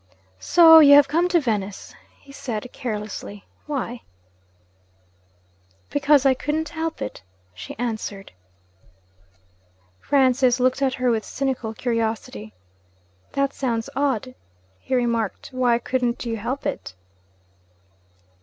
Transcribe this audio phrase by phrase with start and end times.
[0.39, 3.45] 'So you have come to Venice?' he said carelessly.
[3.67, 4.01] 'Why?'
[5.91, 7.21] 'Because I couldn't help it,'
[7.53, 8.31] she answered.
[9.99, 12.51] Francis looked at her with cynical curiosity.
[13.33, 14.33] 'That sounds odd,'
[14.79, 15.49] he remarked.
[15.51, 16.95] 'Why couldn't you help it?'